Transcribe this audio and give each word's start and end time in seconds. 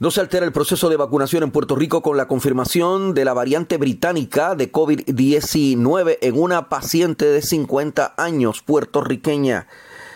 No 0.00 0.12
se 0.12 0.20
altera 0.20 0.46
el 0.46 0.52
proceso 0.52 0.88
de 0.88 0.96
vacunación 0.96 1.42
en 1.42 1.50
Puerto 1.50 1.74
Rico 1.74 2.02
con 2.02 2.16
la 2.16 2.28
confirmación 2.28 3.14
de 3.14 3.24
la 3.24 3.32
variante 3.32 3.78
británica 3.78 4.54
de 4.54 4.70
COVID-19 4.70 6.18
en 6.20 6.40
una 6.40 6.68
paciente 6.68 7.24
de 7.24 7.42
50 7.42 8.14
años 8.16 8.62
puertorriqueña. 8.62 9.66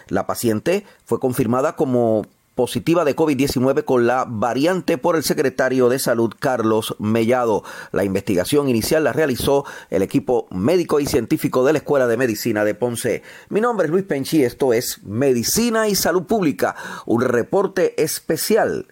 La 0.06 0.24
paciente 0.24 0.86
fue 1.04 1.18
confirmada 1.18 1.74
como 1.74 2.24
positiva 2.54 3.04
de 3.04 3.16
COVID-19 3.16 3.84
con 3.84 4.06
la 4.06 4.24
variante 4.24 4.98
por 4.98 5.16
el 5.16 5.24
secretario 5.24 5.88
de 5.88 5.98
Salud 5.98 6.32
Carlos 6.38 6.94
Mellado. 7.00 7.64
La 7.90 8.04
investigación 8.04 8.68
inicial 8.68 9.02
la 9.02 9.12
realizó 9.12 9.64
el 9.90 10.02
equipo 10.02 10.46
médico 10.52 11.00
y 11.00 11.06
científico 11.06 11.64
de 11.64 11.72
la 11.72 11.78
Escuela 11.78 12.06
de 12.06 12.16
Medicina 12.16 12.64
de 12.64 12.76
Ponce. 12.76 13.24
Mi 13.48 13.60
nombre 13.60 13.86
es 13.86 13.90
Luis 13.90 14.04
Penchi, 14.04 14.44
esto 14.44 14.72
es 14.72 15.02
Medicina 15.02 15.88
y 15.88 15.96
Salud 15.96 16.22
Pública, 16.22 16.76
un 17.04 17.22
reporte 17.22 18.00
especial. 18.00 18.86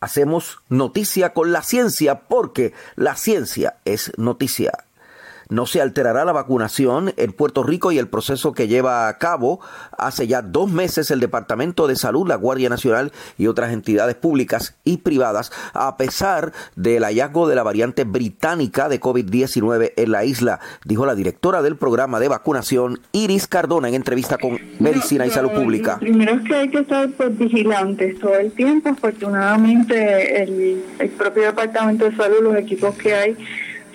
Hacemos 0.00 0.60
noticia 0.68 1.32
con 1.32 1.52
la 1.52 1.62
ciencia 1.62 2.20
porque 2.28 2.72
la 2.96 3.16
ciencia 3.16 3.78
es 3.84 4.12
noticia. 4.16 4.87
No 5.48 5.66
se 5.66 5.80
alterará 5.80 6.24
la 6.24 6.32
vacunación 6.32 7.12
en 7.16 7.32
Puerto 7.32 7.62
Rico 7.62 7.90
y 7.90 7.98
el 7.98 8.08
proceso 8.08 8.52
que 8.52 8.68
lleva 8.68 9.08
a 9.08 9.18
cabo 9.18 9.60
hace 9.96 10.26
ya 10.26 10.42
dos 10.42 10.70
meses 10.70 11.10
el 11.10 11.20
Departamento 11.20 11.86
de 11.86 11.96
Salud, 11.96 12.28
la 12.28 12.36
Guardia 12.36 12.68
Nacional 12.68 13.12
y 13.38 13.46
otras 13.46 13.72
entidades 13.72 14.14
públicas 14.14 14.76
y 14.84 14.98
privadas, 14.98 15.50
a 15.72 15.96
pesar 15.96 16.52
del 16.76 17.04
hallazgo 17.04 17.48
de 17.48 17.54
la 17.54 17.62
variante 17.62 18.04
británica 18.04 18.88
de 18.88 19.00
COVID-19 19.00 19.92
en 19.96 20.12
la 20.12 20.24
isla, 20.24 20.60
dijo 20.84 21.06
la 21.06 21.14
directora 21.14 21.62
del 21.62 21.76
programa 21.76 22.20
de 22.20 22.28
vacunación, 22.28 23.00
Iris 23.12 23.46
Cardona, 23.46 23.88
en 23.88 23.94
entrevista 23.94 24.38
con 24.38 24.58
Medicina 24.78 25.26
y 25.26 25.30
Salud 25.30 25.52
Pública. 25.52 25.98
primero 25.98 26.34
es 26.34 26.42
que 26.42 26.54
hay 26.54 26.68
que 26.68 26.80
estar 26.80 27.08
pues, 27.10 27.36
vigilantes 27.38 28.18
todo 28.18 28.34
el 28.34 28.52
tiempo. 28.52 28.90
Afortunadamente, 28.90 30.42
el, 30.42 30.84
el 30.98 31.08
propio 31.10 31.44
Departamento 31.44 32.04
de 32.04 32.16
Salud, 32.16 32.42
los 32.42 32.56
equipos 32.56 32.94
que 32.96 33.14
hay, 33.14 33.36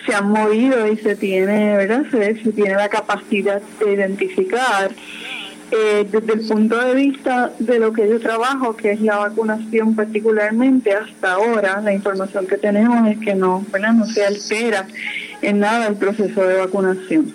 se 0.06 0.14
han 0.14 0.30
movido 0.30 0.88
y 0.88 0.98
se 0.98 1.16
tiene, 1.16 1.78
¿verdad? 1.78 2.06
Se, 2.12 2.34
tiene 2.52 2.76
la 2.76 2.90
capacidad 2.90 3.62
de 3.80 3.94
identificar. 3.94 4.92
Eh, 5.72 6.08
desde 6.12 6.34
el 6.34 6.48
punto 6.48 6.78
de 6.78 6.94
vista 6.94 7.52
de 7.58 7.80
lo 7.80 7.94
que 7.94 8.08
yo 8.08 8.20
trabajo, 8.20 8.76
que 8.76 8.92
es 8.92 9.02
la 9.02 9.18
vacunación 9.18 9.96
particularmente, 9.96 10.94
hasta 10.94 11.34
ahora 11.34 11.82
la 11.82 11.94
información 11.94 12.46
que 12.46 12.58
tenemos 12.58 13.08
es 13.08 13.18
que 13.18 13.34
no, 13.34 13.66
¿verdad? 13.72 13.94
no 13.94 14.06
se 14.06 14.24
altera 14.24 14.86
en 15.42 15.60
nada 15.60 15.88
el 15.88 15.96
proceso 15.96 16.46
de 16.46 16.58
vacunación. 16.58 17.34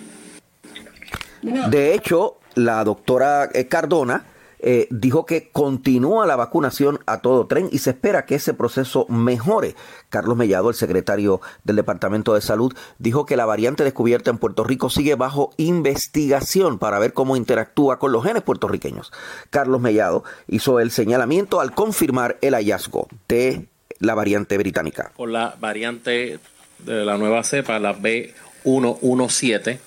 De 1.41 1.93
hecho, 1.93 2.37
la 2.55 2.83
doctora 2.85 3.49
eh, 3.53 3.67
Cardona 3.67 4.23
eh, 4.59 4.87
dijo 4.91 5.25
que 5.25 5.49
continúa 5.51 6.25
la 6.25 6.35
vacunación 6.35 6.99
a 7.05 7.21
todo 7.21 7.47
tren 7.47 7.69
y 7.71 7.79
se 7.79 7.91
espera 7.91 8.25
que 8.25 8.35
ese 8.35 8.53
proceso 8.53 9.05
mejore. 9.07 9.75
Carlos 10.09 10.35
Mellado, 10.35 10.69
el 10.69 10.75
secretario 10.75 11.41
del 11.63 11.77
Departamento 11.77 12.33
de 12.33 12.41
Salud, 12.41 12.73
dijo 12.97 13.25
que 13.25 13.37
la 13.37 13.45
variante 13.45 13.83
descubierta 13.83 14.29
en 14.31 14.37
Puerto 14.37 14.63
Rico 14.63 14.89
sigue 14.89 15.15
bajo 15.15 15.51
investigación 15.57 16.77
para 16.77 16.99
ver 16.99 17.13
cómo 17.13 17.37
interactúa 17.37 17.99
con 17.99 18.11
los 18.11 18.23
genes 18.23 18.43
puertorriqueños. 18.43 19.11
Carlos 19.49 19.79
Mellado 19.81 20.23
hizo 20.47 20.79
el 20.79 20.91
señalamiento 20.91 21.61
al 21.61 21.73
confirmar 21.73 22.37
el 22.41 22.53
hallazgo 22.53 23.07
de 23.27 23.67
la 23.99 24.15
variante 24.15 24.57
británica. 24.57 25.11
Por 25.15 25.29
la 25.29 25.55
variante 25.59 26.39
de 26.79 27.05
la 27.05 27.17
nueva 27.17 27.43
cepa, 27.43 27.79
la 27.79 27.95
B117, 27.95 29.79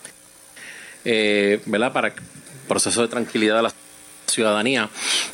eh, 1.05 1.61
¿verdad? 1.67 1.93
Para 1.93 2.15
proceso 2.69 3.03
de 3.03 3.09
tranquilidad 3.09 3.57
de 3.57 3.63
la 3.63 3.73
ciudadanía, 4.33 4.89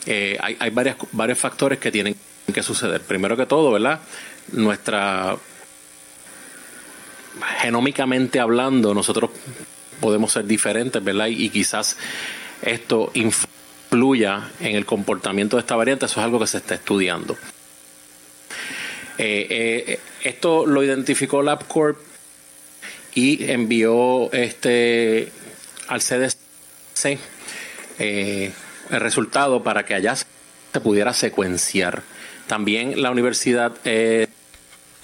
eh, 0.07 0.37
hay, 0.41 0.57
hay 0.59 0.71
varias, 0.71 0.97
varios 1.13 1.39
factores 1.39 1.79
que 1.79 1.91
tienen 1.91 2.17
que 2.53 2.63
suceder. 2.63 3.01
Primero 3.03 3.37
que 3.37 3.47
todo, 3.47 3.73
¿verdad? 3.73 4.01
Nuestra 4.53 5.37
genómicamente 7.61 8.41
hablando, 8.41 8.95
nosotros 8.95 9.31
podemos 10.01 10.33
ser 10.33 10.45
diferentes, 10.45 11.03
¿verdad? 11.03 11.27
Y, 11.27 11.49
quizás 11.51 11.97
esto 12.63 13.11
influya 13.15 14.51
en 14.61 14.77
el 14.77 14.85
comportamiento 14.85 15.57
de 15.57 15.61
esta 15.61 15.77
variante, 15.77 16.07
eso 16.07 16.21
es 16.21 16.25
algo 16.25 16.39
que 16.39 16.47
se 16.47 16.59
está 16.59 16.75
estudiando. 16.75 17.37
Eh, 19.19 19.47
eh, 19.51 20.01
esto 20.23 20.65
lo 20.67 20.83
identificó 20.83 21.43
LabCorp 21.43 21.99
y 23.15 23.51
envió 23.51 24.31
este 24.33 25.33
al 25.89 26.01
CDC 26.01 27.19
eh, 27.99 28.53
el 28.91 29.01
resultado 29.01 29.63
para 29.63 29.85
que 29.85 29.95
allá 29.95 30.17
se 30.17 30.81
pudiera 30.83 31.13
secuenciar. 31.13 32.03
También 32.47 33.03
la 33.03 33.11
Universidad 33.11 33.73
eh, 33.85 34.29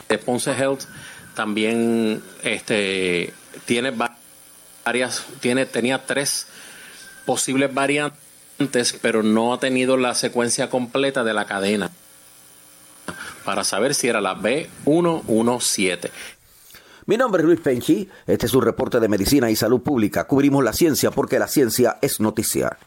de 0.09 0.19
Ponce 0.19 0.53
Health 0.53 0.84
también 1.34 2.22
este, 2.43 3.33
tiene 3.67 3.93
varias, 4.84 5.25
tiene, 5.41 5.67
tenía 5.67 6.06
tres 6.06 6.47
posibles 7.27 7.72
variantes, 7.72 8.99
pero 9.03 9.22
no 9.22 9.53
ha 9.53 9.61
tenido 9.61 9.97
la 9.97 10.15
secuencia 10.15 10.71
completa 10.71 11.25
de 11.25 11.34
la 11.34 11.47
cadena 11.47 11.91
para 13.45 13.65
saber 13.65 13.95
si 13.95 14.09
era 14.09 14.21
la 14.21 14.37
B117. 14.37 16.11
Mi 17.06 17.19
nombre 17.19 17.43
es 17.43 17.47
Luis 17.47 17.61
Penchi, 17.61 18.09
este 18.27 18.47
es 18.47 18.55
un 18.55 18.62
reporte 18.62 18.99
de 18.99 19.09
Medicina 19.09 19.51
y 19.51 19.56
Salud 19.56 19.83
Pública. 19.83 20.27
Cubrimos 20.27 20.65
la 20.65 20.72
ciencia 20.72 21.11
porque 21.11 21.39
la 21.39 21.49
ciencia 21.49 21.99
es 22.01 22.19
noticia. 22.21 22.78